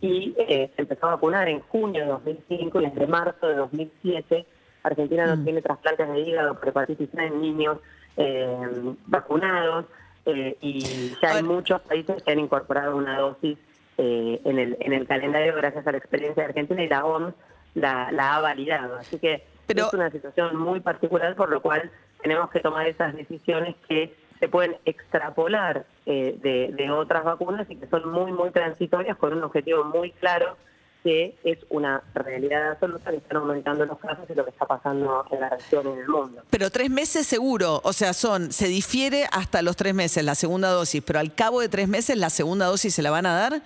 y 0.00 0.34
eh, 0.38 0.70
se 0.74 0.82
empezó 0.82 1.06
a 1.06 1.14
vacunar 1.16 1.48
en 1.48 1.60
junio 1.60 2.02
de 2.02 2.10
2005 2.10 2.80
y 2.80 2.86
desde 2.86 3.06
marzo 3.06 3.48
de 3.48 3.56
2007 3.56 4.46
Argentina 4.82 5.26
no 5.26 5.36
mm. 5.36 5.44
tiene 5.44 5.62
trasplantes 5.62 6.08
de 6.08 6.20
hígado 6.20 6.54
por 6.54 6.68
hepatitis 6.68 7.08
en 7.14 7.40
niños 7.40 7.78
eh, 8.16 8.94
vacunados 9.06 9.86
eh, 10.26 10.56
y 10.60 11.12
ya 11.22 11.36
hay 11.36 11.42
muchos 11.42 11.80
países 11.82 12.22
que 12.22 12.32
han 12.32 12.38
incorporado 12.38 12.96
una 12.96 13.18
dosis 13.18 13.58
eh, 13.98 14.40
en, 14.44 14.58
el, 14.58 14.76
en 14.80 14.92
el 14.92 15.06
calendario 15.06 15.54
gracias 15.54 15.86
a 15.86 15.92
la 15.92 15.98
experiencia 15.98 16.42
de 16.42 16.48
Argentina 16.48 16.82
y 16.82 16.88
la 16.88 17.04
OMS 17.04 17.34
la, 17.74 18.08
ha 18.08 18.40
validado. 18.40 18.96
Así 18.96 19.18
que 19.18 19.44
es 19.68 19.92
una 19.92 20.10
situación 20.10 20.56
muy 20.56 20.80
particular 20.80 21.36
por 21.36 21.50
lo 21.50 21.60
cual 21.60 21.90
tenemos 22.22 22.50
que 22.50 22.60
tomar 22.60 22.86
esas 22.86 23.14
decisiones 23.14 23.76
que 23.88 24.14
se 24.40 24.48
pueden 24.48 24.76
extrapolar 24.84 25.84
eh, 26.06 26.38
de, 26.40 26.72
de 26.72 26.90
otras 26.90 27.24
vacunas 27.24 27.68
y 27.68 27.76
que 27.76 27.86
son 27.88 28.10
muy, 28.10 28.32
muy 28.32 28.50
transitorias 28.50 29.16
con 29.16 29.32
un 29.32 29.42
objetivo 29.42 29.84
muy 29.84 30.12
claro 30.12 30.56
que 31.02 31.36
es 31.44 31.58
una 31.70 32.02
realidad 32.14 32.72
absoluta 32.72 33.10
que 33.10 33.18
están 33.18 33.38
aumentando 33.38 33.84
los 33.86 33.98
casos 33.98 34.24
y 34.28 34.34
lo 34.34 34.44
que 34.44 34.50
está 34.50 34.66
pasando 34.66 35.24
en 35.30 35.40
la 35.40 35.48
región 35.50 35.86
y 35.86 35.92
en 35.92 35.98
el 35.98 36.08
mundo. 36.08 36.42
Pero 36.50 36.70
tres 36.70 36.90
meses 36.90 37.26
seguro, 37.26 37.80
o 37.84 37.92
sea, 37.92 38.12
son, 38.12 38.52
se 38.52 38.66
difiere 38.68 39.26
hasta 39.32 39.62
los 39.62 39.76
tres 39.76 39.94
meses 39.94 40.24
la 40.24 40.34
segunda 40.34 40.70
dosis, 40.70 41.02
pero 41.02 41.20
al 41.20 41.34
cabo 41.34 41.60
de 41.60 41.68
tres 41.68 41.88
meses 41.88 42.16
la 42.16 42.30
segunda 42.30 42.66
dosis 42.66 42.94
se 42.94 43.02
la 43.02 43.10
van 43.10 43.26
a 43.26 43.34
dar. 43.34 43.62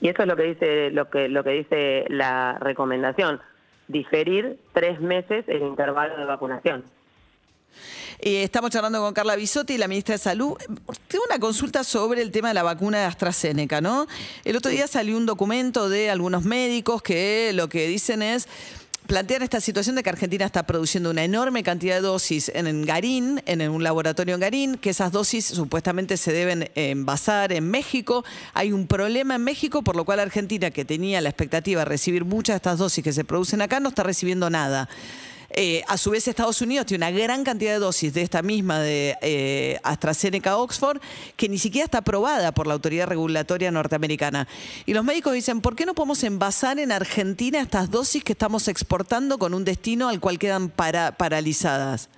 Y 0.00 0.08
eso 0.08 0.22
es 0.22 0.28
lo 0.28 0.36
que 0.36 0.42
dice 0.44 0.90
lo 0.90 1.10
que 1.10 1.28
lo 1.28 1.44
que 1.44 1.50
dice 1.50 2.04
la 2.08 2.58
recomendación, 2.58 3.40
diferir 3.88 4.58
tres 4.72 5.00
meses 5.00 5.44
el 5.48 5.62
intervalo 5.62 6.16
de 6.16 6.24
vacunación. 6.24 6.84
Eh, 8.22 8.42
estamos 8.42 8.70
charlando 8.70 9.00
con 9.00 9.14
Carla 9.14 9.34
Bisotti, 9.34 9.78
la 9.78 9.88
ministra 9.88 10.14
de 10.14 10.18
Salud. 10.18 10.56
Tengo 11.08 11.24
una 11.24 11.38
consulta 11.38 11.84
sobre 11.84 12.20
el 12.20 12.30
tema 12.30 12.48
de 12.48 12.54
la 12.54 12.62
vacuna 12.62 12.98
de 12.98 13.04
AstraZeneca, 13.04 13.80
¿no? 13.80 14.06
El 14.44 14.56
otro 14.56 14.70
día 14.70 14.86
salió 14.86 15.16
un 15.16 15.24
documento 15.24 15.88
de 15.88 16.10
algunos 16.10 16.44
médicos 16.44 17.00
que 17.02 17.52
lo 17.54 17.68
que 17.68 17.86
dicen 17.86 18.20
es 18.20 18.46
plantean 19.10 19.42
esta 19.42 19.60
situación 19.60 19.96
de 19.96 20.04
que 20.04 20.10
Argentina 20.10 20.46
está 20.46 20.62
produciendo 20.62 21.10
una 21.10 21.24
enorme 21.24 21.64
cantidad 21.64 21.96
de 21.96 22.00
dosis 22.00 22.48
en 22.54 22.86
Garín, 22.86 23.42
en 23.44 23.68
un 23.68 23.82
laboratorio 23.82 24.34
en 24.34 24.40
Garín, 24.40 24.76
que 24.76 24.90
esas 24.90 25.10
dosis 25.10 25.46
supuestamente 25.46 26.16
se 26.16 26.32
deben 26.32 26.70
envasar 26.76 27.50
en 27.50 27.68
México. 27.68 28.24
Hay 28.54 28.70
un 28.70 28.86
problema 28.86 29.34
en 29.34 29.42
México, 29.42 29.82
por 29.82 29.96
lo 29.96 30.04
cual 30.04 30.20
Argentina, 30.20 30.70
que 30.70 30.84
tenía 30.84 31.20
la 31.20 31.28
expectativa 31.28 31.80
de 31.80 31.86
recibir 31.86 32.24
muchas 32.24 32.54
de 32.54 32.56
estas 32.58 32.78
dosis 32.78 33.02
que 33.02 33.12
se 33.12 33.24
producen 33.24 33.62
acá, 33.62 33.80
no 33.80 33.88
está 33.88 34.04
recibiendo 34.04 34.48
nada. 34.48 34.88
Eh, 35.52 35.82
a 35.88 35.96
su 35.96 36.10
vez, 36.10 36.28
Estados 36.28 36.62
Unidos 36.62 36.86
tiene 36.86 37.06
una 37.06 37.18
gran 37.18 37.42
cantidad 37.42 37.72
de 37.72 37.80
dosis 37.80 38.14
de 38.14 38.22
esta 38.22 38.40
misma 38.42 38.78
de 38.78 39.16
eh, 39.20 39.78
AstraZeneca 39.82 40.56
Oxford 40.56 41.00
que 41.36 41.48
ni 41.48 41.58
siquiera 41.58 41.84
está 41.84 41.98
aprobada 41.98 42.52
por 42.52 42.66
la 42.66 42.74
autoridad 42.74 43.08
regulatoria 43.08 43.70
norteamericana. 43.70 44.46
Y 44.86 44.94
los 44.94 45.04
médicos 45.04 45.32
dicen, 45.32 45.60
¿por 45.60 45.74
qué 45.74 45.86
no 45.86 45.94
podemos 45.94 46.22
envasar 46.22 46.78
en 46.78 46.92
Argentina 46.92 47.60
estas 47.60 47.90
dosis 47.90 48.22
que 48.22 48.32
estamos 48.32 48.68
exportando 48.68 49.38
con 49.38 49.54
un 49.54 49.64
destino 49.64 50.08
al 50.08 50.20
cual 50.20 50.38
quedan 50.38 50.70
paralizadas? 50.70 52.10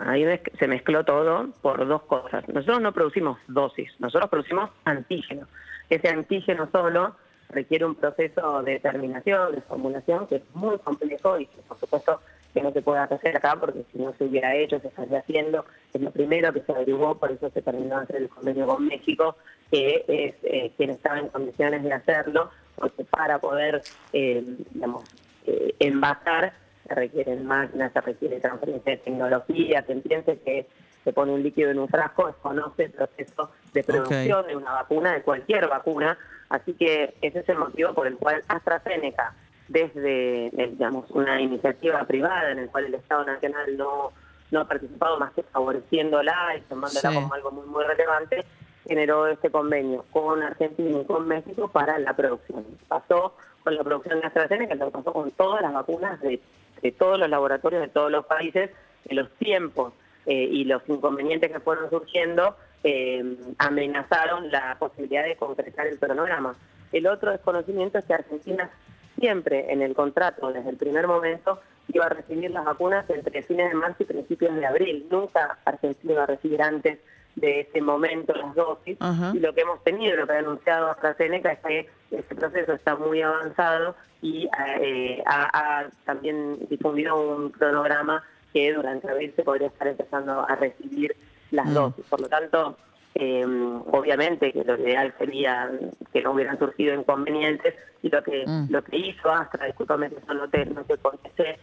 Ahí 0.00 0.24
se 0.58 0.68
mezcló 0.68 1.04
todo 1.04 1.48
por 1.62 1.86
dos 1.86 2.02
cosas. 2.02 2.46
Nosotros 2.48 2.82
no 2.82 2.92
producimos 2.92 3.38
dosis, 3.46 3.90
nosotros 3.98 4.28
producimos 4.28 4.70
antígenos. 4.84 5.48
Ese 5.88 6.08
antígeno 6.08 6.68
solo 6.70 7.16
requiere 7.48 7.86
un 7.86 7.94
proceso 7.94 8.62
de 8.62 8.72
determinación, 8.72 9.54
de 9.54 9.62
formulación, 9.62 10.26
que 10.26 10.36
es 10.36 10.42
muy 10.52 10.78
complejo 10.78 11.38
y 11.38 11.46
que 11.46 11.62
por 11.62 11.78
supuesto 11.78 12.20
que 12.58 12.64
no 12.64 12.72
se 12.72 12.82
puede 12.82 12.98
hacer 12.98 13.36
acá 13.36 13.56
porque 13.58 13.84
si 13.92 13.98
no 13.98 14.12
se 14.14 14.24
hubiera 14.24 14.54
hecho, 14.56 14.80
se 14.80 14.88
estaría 14.88 15.20
haciendo. 15.20 15.64
Es 15.94 16.00
lo 16.00 16.10
primero 16.10 16.52
que 16.52 16.60
se 16.62 16.72
averiguó, 16.72 17.16
por 17.16 17.30
eso 17.30 17.50
se 17.50 17.62
terminó 17.62 17.98
de 17.98 18.02
hacer 18.02 18.16
el 18.16 18.28
convenio 18.28 18.66
con 18.66 18.86
México, 18.86 19.36
que 19.70 20.04
es 20.08 20.34
eh, 20.42 20.72
quien 20.76 20.90
estaba 20.90 21.20
en 21.20 21.28
condiciones 21.28 21.84
de 21.84 21.92
hacerlo, 21.92 22.50
porque 22.74 23.04
para 23.04 23.38
poder, 23.38 23.82
eh, 24.12 24.42
digamos, 24.72 25.04
eh, 25.46 25.74
envasar 25.78 26.52
se 26.88 26.94
requieren 26.94 27.46
máquinas, 27.46 27.92
se 27.92 28.00
requiere 28.00 28.40
transferencia 28.40 28.92
de 28.92 28.98
tecnología, 28.98 29.82
que 29.82 29.94
piense 29.96 30.38
que 30.40 30.66
se 31.04 31.12
pone 31.12 31.32
un 31.32 31.42
líquido 31.42 31.70
en 31.70 31.78
un 31.78 31.88
frasco, 31.88 32.26
desconoce 32.26 32.84
el 32.84 32.90
proceso 32.90 33.52
de 33.72 33.84
producción 33.84 34.46
de 34.48 34.56
una 34.56 34.72
vacuna, 34.72 35.12
de 35.12 35.22
cualquier 35.22 35.68
vacuna, 35.68 36.18
así 36.48 36.72
que 36.72 37.14
ese 37.20 37.40
es 37.40 37.48
el 37.48 37.58
motivo 37.58 37.94
por 37.94 38.06
el 38.08 38.16
cual 38.16 38.42
AstraZeneca, 38.48 39.34
desde 39.68 40.50
digamos 40.70 41.10
una 41.10 41.40
iniciativa 41.40 42.04
privada 42.04 42.50
en 42.52 42.58
el 42.58 42.70
cual 42.70 42.86
el 42.86 42.94
Estado 42.94 43.24
Nacional 43.24 43.76
no, 43.76 44.12
no 44.50 44.60
ha 44.60 44.68
participado 44.68 45.18
más 45.18 45.32
que 45.32 45.42
favoreciéndola 45.42 46.56
y 46.56 46.60
tomándola 46.62 47.14
como 47.14 47.34
algo 47.34 47.50
muy 47.50 47.66
muy 47.66 47.84
relevante, 47.84 48.44
generó 48.86 49.26
este 49.26 49.50
convenio 49.50 50.04
con 50.10 50.42
Argentina 50.42 51.00
y 51.00 51.04
con 51.04 51.28
México 51.28 51.68
para 51.68 51.98
la 51.98 52.16
producción. 52.16 52.64
Pasó 52.88 53.34
con 53.62 53.74
la 53.74 53.84
producción 53.84 54.20
de 54.20 54.26
AstraZeneca, 54.26 54.74
lo 54.74 54.90
pasó 54.90 55.12
con 55.12 55.30
todas 55.32 55.60
las 55.62 55.72
vacunas 55.72 56.20
de 56.20 56.40
de 56.82 56.92
todos 56.92 57.18
los 57.18 57.28
laboratorios 57.28 57.82
de 57.82 57.88
todos 57.88 58.10
los 58.10 58.26
países, 58.26 58.70
que 59.06 59.14
los 59.14 59.30
tiempos 59.38 59.92
eh, 60.26 60.48
y 60.50 60.64
los 60.64 60.82
inconvenientes 60.88 61.50
que 61.50 61.60
fueron 61.60 61.90
surgiendo 61.90 62.56
eh, 62.84 63.36
amenazaron 63.58 64.50
la 64.50 64.76
posibilidad 64.78 65.24
de 65.24 65.36
concretar 65.36 65.86
el 65.86 65.98
cronograma. 65.98 66.56
El 66.92 67.06
otro 67.06 67.32
desconocimiento 67.32 67.98
es 67.98 68.04
que 68.04 68.14
Argentina 68.14 68.70
siempre 69.18 69.72
en 69.72 69.82
el 69.82 69.94
contrato, 69.94 70.52
desde 70.52 70.70
el 70.70 70.76
primer 70.76 71.06
momento, 71.06 71.60
iba 71.88 72.06
a 72.06 72.10
recibir 72.10 72.50
las 72.50 72.64
vacunas 72.64 73.08
entre 73.08 73.42
fines 73.42 73.70
de 73.70 73.74
marzo 73.74 73.96
y 74.00 74.04
principios 74.04 74.54
de 74.54 74.66
abril. 74.66 75.06
Nunca 75.10 75.58
Argentina 75.64 76.12
iba 76.12 76.22
a 76.24 76.26
recibir 76.26 76.62
antes 76.62 76.98
de 77.36 77.60
ese 77.60 77.80
momento 77.80 78.34
las 78.34 78.54
dosis. 78.54 78.98
Y 79.32 79.38
lo 79.38 79.54
que 79.54 79.62
hemos 79.62 79.82
tenido, 79.84 80.16
lo 80.16 80.26
que 80.26 80.32
ha 80.34 80.38
anunciado 80.38 80.90
AstraZeneca, 80.90 81.52
es 81.52 81.58
que 81.60 81.88
este 82.10 82.34
proceso 82.34 82.72
está 82.72 82.96
muy 82.96 83.22
avanzado 83.22 83.94
y 84.20 84.48
eh, 84.80 85.22
ha, 85.26 85.86
también 86.04 86.58
difundido 86.68 87.16
un 87.16 87.50
cronograma 87.50 88.24
que 88.52 88.72
durante 88.72 89.08
abril 89.08 89.32
se 89.36 89.42
podría 89.42 89.68
estar 89.68 89.86
empezando 89.86 90.46
a 90.48 90.56
recibir 90.56 91.14
las 91.50 91.66
mm. 91.66 91.74
dosis. 91.74 92.04
Por 92.06 92.20
lo 92.20 92.28
tanto, 92.28 92.76
eh, 93.20 93.44
obviamente 93.90 94.52
que 94.52 94.62
lo 94.62 94.78
ideal 94.78 95.12
sería 95.18 95.68
que 96.12 96.22
no 96.22 96.30
hubieran 96.30 96.56
surgido 96.56 96.94
inconvenientes 96.94 97.74
y 98.00 98.10
lo 98.10 98.22
que 98.22 98.44
mm. 98.46 98.70
lo 98.70 98.82
que 98.84 98.96
hizo 98.96 99.28
Astra, 99.28 99.66
discúlpame 99.66 100.08
que 100.08 100.18
eso 100.18 100.34
no 100.34 100.48
te, 100.48 100.64
no 100.66 100.84
te 100.84 100.96
contesté, 100.98 101.58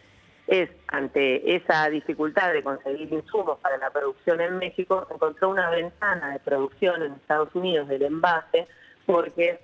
es 0.48 0.70
ante 0.88 1.56
esa 1.56 1.90
dificultad 1.90 2.52
de 2.52 2.62
conseguir 2.62 3.12
insumos 3.12 3.58
para 3.60 3.78
la 3.78 3.90
producción 3.90 4.42
en 4.42 4.58
México, 4.58 5.08
encontró 5.10 5.50
una 5.50 5.70
ventana 5.70 6.34
de 6.34 6.40
producción 6.40 7.02
en 7.02 7.14
Estados 7.14 7.56
Unidos 7.56 7.88
del 7.88 8.04
envase 8.04 8.68
porque 9.06 9.60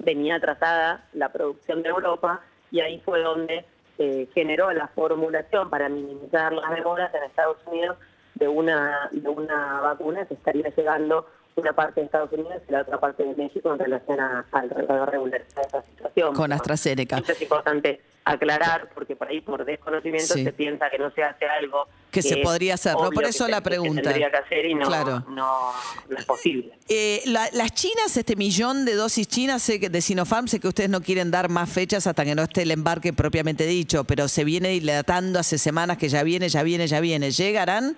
venía 0.00 0.36
atrasada 0.36 1.06
la 1.12 1.30
producción 1.30 1.84
de 1.84 1.90
Europa 1.90 2.40
y 2.72 2.80
ahí 2.80 3.00
fue 3.04 3.22
donde 3.22 3.64
eh, 3.98 4.28
generó 4.34 4.72
la 4.72 4.88
formulación 4.88 5.70
para 5.70 5.88
minimizar 5.88 6.52
las 6.52 6.70
demoras 6.74 7.14
en 7.14 7.22
Estados 7.22 7.58
Unidos 7.66 7.96
de 8.38 8.48
una, 8.48 9.08
de 9.12 9.28
una 9.28 9.80
vacuna 9.80 10.26
que 10.26 10.34
estaría 10.34 10.68
llegando 10.74 11.26
una 11.58 11.72
parte 11.72 12.00
de 12.00 12.06
Estados 12.06 12.32
Unidos 12.32 12.62
y 12.68 12.72
la 12.72 12.82
otra 12.82 13.00
parte 13.00 13.24
de 13.24 13.34
México 13.34 13.72
en 13.72 13.78
relación 13.78 14.20
a, 14.20 14.46
al 14.52 14.70
regularizar 14.70 15.66
esa 15.66 15.82
situación. 15.82 16.34
Con 16.34 16.52
AstraZeneca. 16.52 17.18
es 17.18 17.42
importante 17.42 18.00
aclarar, 18.24 18.90
porque 18.94 19.16
por 19.16 19.28
ahí 19.28 19.40
por 19.40 19.64
desconocimiento 19.64 20.34
se 20.34 20.52
piensa 20.52 20.90
que 20.90 20.98
no 20.98 21.10
se 21.12 21.22
hace 21.22 21.46
algo 21.46 21.86
que, 22.10 22.20
se 22.20 22.36
podría 22.38 22.74
hacer, 22.74 22.92
¿no? 22.92 23.10
Por 23.10 23.24
eso 23.24 23.48
la 23.48 23.62
pregunta. 23.62 24.02
Que 24.02 24.08
tendría 24.08 24.30
que 24.30 24.36
hacer 24.36 24.66
y 24.66 24.74
no, 24.74 24.86
no, 25.30 25.72
es 26.16 26.24
posible. 26.26 26.78
Eh, 26.88 27.22
las 27.26 27.72
chinas, 27.72 28.14
este 28.16 28.36
millón 28.36 28.84
de 28.84 28.94
dosis 28.94 29.26
chinas 29.26 29.62
sé 29.62 29.80
que 29.80 29.88
de 29.88 30.02
Sinopharm, 30.02 30.46
sé 30.46 30.60
que 30.60 30.68
ustedes 30.68 30.90
no 30.90 31.00
quieren 31.00 31.30
dar 31.30 31.48
más 31.48 31.70
fechas 31.70 32.06
hasta 32.06 32.24
que 32.24 32.34
no 32.34 32.42
esté 32.42 32.62
el 32.62 32.70
embarque 32.70 33.14
propiamente 33.14 33.66
dicho, 33.66 34.04
pero 34.04 34.28
se 34.28 34.44
viene 34.44 34.68
dilatando 34.70 35.38
hace 35.38 35.56
semanas 35.56 35.96
que 35.96 36.10
ya 36.10 36.22
viene, 36.22 36.50
ya 36.50 36.62
viene, 36.62 36.86
ya 36.86 37.00
viene. 37.00 37.30
¿Llegarán? 37.30 37.96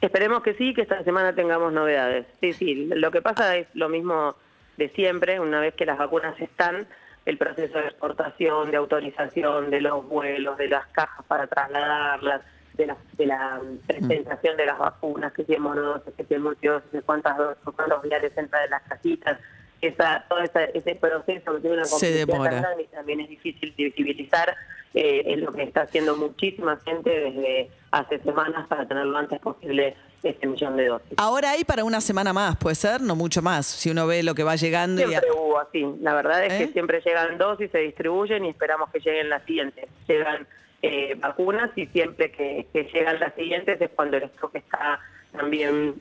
Esperemos 0.00 0.42
que 0.42 0.54
sí, 0.54 0.74
que 0.74 0.82
esta 0.82 1.02
semana 1.04 1.34
tengamos 1.34 1.72
novedades. 1.72 2.26
Sí, 2.40 2.52
sí, 2.52 2.74
lo 2.94 3.10
que 3.10 3.22
pasa 3.22 3.56
es 3.56 3.66
lo 3.74 3.88
mismo 3.88 4.36
de 4.76 4.90
siempre, 4.90 5.40
una 5.40 5.60
vez 5.60 5.74
que 5.74 5.86
las 5.86 5.98
vacunas 5.98 6.38
están, 6.40 6.86
el 7.24 7.38
proceso 7.38 7.78
de 7.78 7.86
exportación, 7.86 8.70
de 8.70 8.76
autorización, 8.76 9.70
de 9.70 9.80
los 9.80 10.06
vuelos, 10.06 10.58
de 10.58 10.68
las 10.68 10.86
cajas 10.88 11.24
para 11.26 11.46
trasladarlas, 11.46 12.42
de 12.74 12.86
la, 12.86 12.96
de 13.16 13.26
la 13.26 13.60
presentación 13.86 14.56
de 14.56 14.66
las 14.66 14.78
vacunas, 14.78 15.32
que 15.32 15.44
si 15.44 15.54
es 15.54 15.58
monodosis, 15.58 16.12
que 16.14 16.24
si 16.24 16.34
es 16.34 16.40
multidosis, 16.40 17.02
cuántas 17.04 17.36
dosis, 17.36 17.62
cuántos 17.74 18.02
viales 18.02 18.32
entra 18.36 18.60
de 18.60 18.68
las 18.68 18.82
casitas, 18.82 19.38
esa, 19.80 20.24
todo 20.28 20.40
ese 20.40 20.94
proceso 20.94 21.54
que 21.54 21.60
tiene 21.60 21.76
una 21.76 22.80
y 22.80 22.86
también 22.86 23.20
es 23.20 23.28
difícil 23.28 23.74
de 23.76 23.84
visibilizar, 23.84 24.54
eh, 24.98 25.34
es 25.34 25.38
lo 25.40 25.52
que 25.52 25.62
está 25.62 25.82
haciendo 25.82 26.16
muchísima 26.16 26.78
gente 26.78 27.10
desde 27.10 27.70
hace 27.90 28.18
semanas 28.20 28.66
para 28.66 28.88
tener 28.88 29.04
lo 29.04 29.18
antes 29.18 29.38
posible 29.40 29.94
este 30.22 30.46
millón 30.46 30.78
de 30.78 30.86
dosis. 30.86 31.12
Ahora 31.18 31.50
hay 31.50 31.64
para 31.64 31.84
una 31.84 32.00
semana 32.00 32.32
más, 32.32 32.56
puede 32.56 32.76
ser, 32.76 33.02
no 33.02 33.14
mucho 33.14 33.42
más, 33.42 33.66
si 33.66 33.90
uno 33.90 34.06
ve 34.06 34.22
lo 34.22 34.34
que 34.34 34.42
va 34.42 34.56
llegando. 34.56 35.06
Siempre 35.06 35.30
hubo 35.32 35.58
así, 35.58 35.86
la 36.00 36.14
verdad 36.14 36.46
es 36.46 36.54
que 36.54 36.64
¿Eh? 36.64 36.70
siempre 36.72 37.02
llegan 37.04 37.36
dosis, 37.36 37.70
se 37.70 37.78
distribuyen 37.80 38.46
y 38.46 38.48
esperamos 38.48 38.88
que 38.90 39.00
lleguen 39.00 39.28
las 39.28 39.44
siguientes. 39.44 39.84
Llegan 40.08 40.46
eh, 40.80 41.14
vacunas 41.18 41.70
y 41.76 41.84
siempre 41.88 42.32
que, 42.32 42.66
llegan 42.72 43.20
las 43.20 43.34
siguientes 43.34 43.78
es 43.78 43.90
cuando 43.94 44.16
el 44.16 44.22
stock 44.22 44.54
está 44.54 44.98
también 45.32 45.96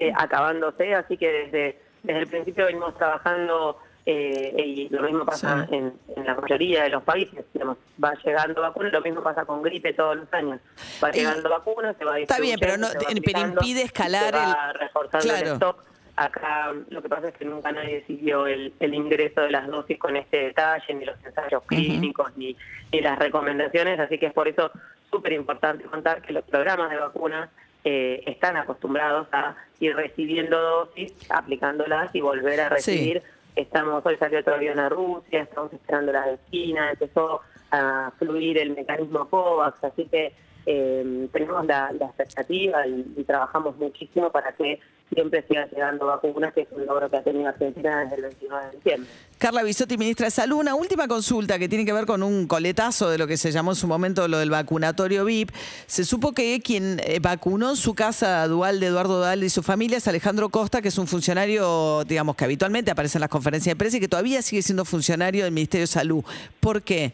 eh, 0.00 0.12
acabándose, 0.16 0.92
así 0.96 1.16
que 1.16 1.30
desde, 1.30 1.78
desde 2.02 2.20
el 2.20 2.26
principio 2.26 2.66
venimos 2.66 2.98
trabajando 2.98 3.78
eh, 4.06 4.54
y 4.58 4.88
lo 4.88 5.02
mismo 5.02 5.24
pasa 5.24 5.68
en, 5.70 5.92
la 6.24 6.34
mayoría 6.34 6.84
de 6.84 6.90
los 6.90 7.02
países, 7.02 7.44
digamos, 7.52 7.76
va 8.02 8.14
llegando 8.24 8.62
vacunas, 8.62 8.92
lo 8.92 9.00
mismo 9.02 9.22
pasa 9.22 9.44
con 9.44 9.62
gripe 9.62 9.92
todos 9.92 10.16
los 10.16 10.32
años, 10.32 10.60
va 11.02 11.10
llegando 11.10 11.48
vacunas, 11.48 11.96
se 11.98 12.04
va 12.04 12.18
Está 12.18 12.40
bien, 12.40 12.58
pero, 12.58 12.76
no, 12.76 12.88
impide 13.10 13.82
escalar 13.82 14.34
el... 14.34 15.30
el 15.30 15.46
stock. 15.48 15.84
Acá 16.16 16.74
lo 16.90 17.00
que 17.00 17.08
pasa 17.08 17.28
es 17.28 17.34
que 17.34 17.46
nunca 17.46 17.72
nadie 17.72 18.04
siguió 18.06 18.46
el, 18.46 18.74
ingreso 18.80 19.40
de 19.42 19.50
las 19.50 19.66
dosis 19.68 19.98
con 19.98 20.16
este 20.16 20.38
detalle, 20.38 20.92
ni 20.92 21.04
los 21.04 21.16
ensayos 21.24 21.62
clínicos, 21.64 22.36
ni, 22.36 22.56
ni 22.92 23.00
las 23.00 23.18
recomendaciones, 23.18 23.98
así 23.98 24.18
que 24.18 24.26
es 24.26 24.32
por 24.32 24.46
eso 24.48 24.70
súper 25.10 25.32
importante 25.32 25.84
contar 25.84 26.20
que 26.20 26.32
los 26.32 26.44
programas 26.44 26.90
de 26.90 26.96
vacunas 26.96 27.48
eh, 27.84 28.22
están 28.26 28.58
acostumbrados 28.58 29.28
a 29.32 29.54
ir 29.78 29.96
recibiendo 29.96 30.60
dosis, 30.60 31.14
aplicándolas 31.30 32.14
y 32.14 32.20
volver 32.20 32.60
a 32.60 32.68
recibir. 32.68 33.22
Estamos, 33.56 34.04
hoy 34.06 34.16
salió 34.16 34.40
otro 34.40 34.54
avión 34.54 34.78
a 34.78 34.88
Rusia, 34.88 35.42
estamos 35.42 35.72
esperando 35.72 36.12
las 36.12 36.26
de 36.26 36.38
China, 36.50 36.90
empezó 36.90 37.40
a 37.70 38.12
fluir 38.18 38.58
el 38.58 38.74
mecanismo 38.74 39.28
COVAX, 39.28 39.84
así 39.84 40.06
que 40.06 40.32
eh, 40.66 41.28
tenemos 41.32 41.64
la, 41.66 41.90
expectativa 41.90 42.86
y, 42.86 43.24
trabajamos 43.24 43.76
muchísimo 43.76 44.30
para 44.30 44.52
que 44.52 44.78
siempre 45.12 45.44
sigan 45.48 45.68
llegando 45.70 46.06
vacunas, 46.06 46.52
que 46.52 46.60
es 46.60 46.68
un 46.70 46.86
logro 46.86 47.08
que 47.08 47.16
ha 47.16 47.22
tenido 47.22 47.48
Argentina 47.48 48.00
desde 48.04 48.16
el 48.16 48.22
29 48.22 48.64
de 48.66 48.76
diciembre. 48.76 49.10
Carla 49.38 49.62
Bisotti, 49.62 49.96
ministra 49.98 50.26
de 50.26 50.30
Salud, 50.30 50.58
una 50.58 50.76
última 50.76 51.08
consulta 51.08 51.58
que 51.58 51.68
tiene 51.68 51.84
que 51.84 51.92
ver 51.92 52.06
con 52.06 52.22
un 52.22 52.46
coletazo 52.46 53.10
de 53.10 53.18
lo 53.18 53.26
que 53.26 53.36
se 53.36 53.50
llamó 53.50 53.72
en 53.72 53.76
su 53.76 53.88
momento 53.88 54.28
lo 54.28 54.38
del 54.38 54.50
vacunatorio 54.50 55.24
VIP. 55.24 55.50
Se 55.86 56.04
supo 56.04 56.32
que 56.32 56.60
quien 56.60 57.00
eh, 57.02 57.18
vacunó 57.20 57.70
en 57.70 57.76
su 57.76 57.94
casa 57.94 58.46
dual 58.46 58.78
de 58.78 58.86
Eduardo 58.86 59.18
Dual 59.18 59.42
y 59.42 59.50
su 59.50 59.62
familia 59.62 59.98
es 59.98 60.06
Alejandro 60.06 60.50
Costa, 60.50 60.82
que 60.82 60.88
es 60.88 60.98
un 60.98 61.08
funcionario, 61.08 62.04
digamos, 62.04 62.36
que 62.36 62.44
habitualmente 62.44 62.90
aparece 62.90 63.18
en 63.18 63.22
las 63.22 63.30
conferencias 63.30 63.74
de 63.74 63.78
prensa 63.78 63.96
y 63.96 64.00
que 64.00 64.08
todavía 64.08 64.42
sigue 64.42 64.62
siendo 64.62 64.84
funcionario 64.84 65.44
del 65.44 65.52
Ministerio 65.52 65.84
de 65.84 65.88
Salud. 65.88 66.22
¿Por 66.60 66.82
qué? 66.82 67.12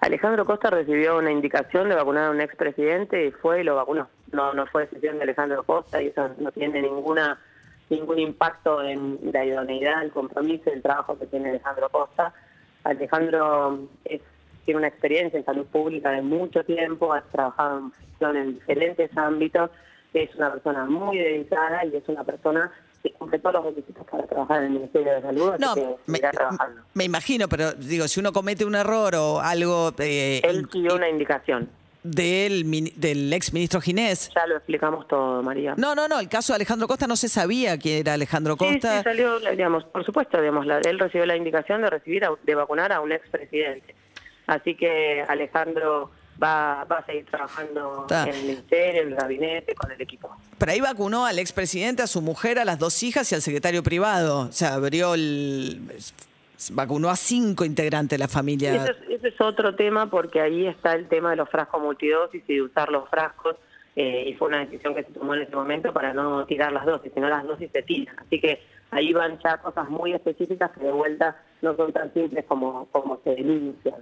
Alejandro 0.00 0.46
Costa 0.46 0.70
recibió 0.70 1.18
una 1.18 1.30
indicación 1.30 1.88
de 1.88 1.94
vacunar 1.94 2.28
a 2.28 2.30
un 2.30 2.40
expresidente 2.40 3.26
y 3.26 3.30
fue 3.32 3.60
y 3.60 3.64
lo 3.64 3.76
vacunó. 3.76 4.08
No, 4.32 4.54
no 4.54 4.66
fue 4.66 4.86
decisión 4.86 5.18
de 5.18 5.24
Alejandro 5.24 5.62
Costa 5.62 6.02
y 6.02 6.06
eso 6.06 6.30
no 6.38 6.50
tiene 6.52 6.80
ninguna 6.82 7.38
ningún 7.90 8.20
impacto 8.20 8.82
en 8.82 9.18
la 9.32 9.44
idoneidad, 9.44 10.04
el 10.04 10.12
compromiso, 10.12 10.70
el 10.70 10.80
trabajo 10.80 11.18
que 11.18 11.26
tiene 11.26 11.50
Alejandro 11.50 11.88
Costa. 11.90 12.32
Alejandro 12.84 13.80
tiene 14.64 14.78
una 14.78 14.86
experiencia 14.86 15.38
en 15.38 15.44
salud 15.44 15.66
pública 15.66 16.12
de 16.12 16.22
mucho 16.22 16.64
tiempo, 16.64 17.12
ha 17.12 17.20
trabajado 17.22 17.90
en 18.20 18.54
diferentes 18.54 19.14
ámbitos, 19.16 19.70
es 20.14 20.34
una 20.36 20.52
persona 20.52 20.84
muy 20.86 21.18
dedicada 21.18 21.84
y 21.84 21.96
es 21.96 22.08
una 22.08 22.24
persona 22.24 22.70
que 23.02 23.12
cumple 23.12 23.38
todos 23.38 23.54
los 23.54 23.64
requisitos 23.66 24.06
para 24.06 24.26
trabajar 24.26 24.58
en 24.58 24.64
el 24.64 24.70
Ministerio 24.72 25.14
de 25.14 25.22
Salud. 25.22 25.52
No, 25.58 25.74
me, 26.06 26.20
me, 26.94 27.04
imagino, 27.04 27.48
pero 27.48 27.72
digo, 27.72 28.06
si 28.08 28.20
uno 28.20 28.32
comete 28.32 28.64
un 28.64 28.74
error 28.74 29.14
o 29.14 29.40
algo... 29.40 29.92
Eh, 29.98 30.40
Él 30.44 30.68
siguió 30.70 30.96
una 30.96 31.08
indicación 31.08 31.68
del, 32.02 32.92
del 32.96 33.32
ex 33.32 33.52
ministro 33.52 33.80
Ginés. 33.80 34.30
Ya 34.34 34.46
lo 34.46 34.56
explicamos 34.56 35.06
todo, 35.08 35.42
María. 35.42 35.74
No, 35.76 35.94
no, 35.94 36.08
no, 36.08 36.18
el 36.18 36.28
caso 36.28 36.52
de 36.52 36.56
Alejandro 36.56 36.88
Costa 36.88 37.06
no 37.06 37.16
se 37.16 37.28
sabía 37.28 37.78
quién 37.78 38.00
era 38.00 38.14
Alejandro 38.14 38.56
Costa. 38.56 38.92
Sí, 38.92 38.98
sí 38.98 39.04
salió, 39.04 39.38
digamos, 39.38 39.84
por 39.84 40.04
supuesto, 40.04 40.40
digamos, 40.40 40.66
él 40.84 40.98
recibió 40.98 41.26
la 41.26 41.36
indicación 41.36 41.82
de 41.82 41.90
recibir, 41.90 42.24
de 42.42 42.54
vacunar 42.54 42.92
a 42.92 43.00
un 43.00 43.12
expresidente. 43.12 43.94
Así 44.46 44.74
que 44.74 45.24
Alejandro 45.28 46.10
va, 46.42 46.84
va 46.84 46.98
a 46.98 47.06
seguir 47.06 47.26
trabajando 47.26 48.06
en 48.10 48.34
el 48.34 48.42
ministerio, 48.42 49.02
en 49.02 49.08
el 49.08 49.14
gabinete, 49.14 49.74
con 49.74 49.90
el 49.90 50.00
equipo. 50.00 50.34
Pero 50.58 50.72
ahí 50.72 50.80
vacunó 50.80 51.26
al 51.26 51.38
expresidente, 51.38 52.02
a 52.02 52.06
su 52.06 52.20
mujer, 52.22 52.58
a 52.58 52.64
las 52.64 52.78
dos 52.78 53.02
hijas 53.02 53.30
y 53.32 53.34
al 53.34 53.42
secretario 53.42 53.82
privado. 53.82 54.48
O 54.48 54.52
sea, 54.52 54.74
abrió 54.74 55.14
el 55.14 55.80
vacunó 56.72 57.08
a 57.08 57.16
cinco 57.16 57.64
integrantes 57.64 58.18
de 58.18 58.22
la 58.22 58.28
familia. 58.28 58.74
Ese 59.08 59.28
es, 59.28 59.40
otro 59.40 59.74
tema 59.74 60.10
porque 60.10 60.40
ahí 60.40 60.66
está 60.66 60.94
el 60.94 61.08
tema 61.08 61.30
de 61.30 61.36
los 61.36 61.48
frascos 61.48 61.80
multidosis 61.80 62.42
y 62.46 62.54
de 62.54 62.62
usar 62.62 62.90
los 62.90 63.08
frascos. 63.08 63.56
Eh, 63.96 64.28
y 64.28 64.34
fue 64.34 64.48
una 64.48 64.60
decisión 64.60 64.94
que 64.94 65.02
se 65.02 65.10
tomó 65.12 65.34
en 65.34 65.42
ese 65.42 65.56
momento 65.56 65.92
para 65.92 66.12
no 66.12 66.44
tirar 66.46 66.72
las 66.72 66.86
dosis, 66.86 67.10
sino 67.12 67.28
las 67.28 67.44
dosis 67.44 67.70
se 67.72 67.82
tiran. 67.82 68.16
Así 68.18 68.40
que 68.40 68.62
ahí 68.90 69.12
van 69.12 69.38
ya 69.42 69.58
cosas 69.58 69.88
muy 69.88 70.12
específicas 70.12 70.70
que 70.70 70.84
de 70.84 70.92
vuelta 70.92 71.36
no 71.60 71.74
son 71.76 71.92
tan 71.92 72.12
simples 72.14 72.44
como, 72.46 72.86
como 72.92 73.20
se 73.24 73.30
denuncian, 73.30 73.96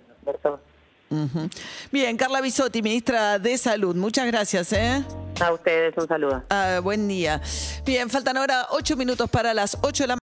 Bien, 1.91 2.17
Carla 2.17 2.41
Bisotti, 2.41 2.81
ministra 2.83 3.38
de 3.38 3.59
Salud, 3.59 3.95
muchas 3.97 4.27
gracias. 4.27 4.73
¿eh? 4.73 5.05
A 5.41 5.53
ustedes, 5.53 5.95
un 5.97 6.09
saludo. 6.09 6.43
Ah, 6.50 6.81
buen 6.83 7.07
día. 7.09 7.41
Bien, 7.85 8.11
faltan 8.11 8.37
ahora 8.37 8.67
ocho 8.71 8.97
minutos 8.97 9.31
para 9.31 9.55
las 9.55 9.79
ocho 9.83 10.03
de 10.05 10.09
la 10.09 10.19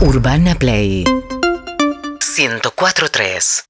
Urbana 0.00 0.54
Play 0.54 1.04
104.3 1.04 3.64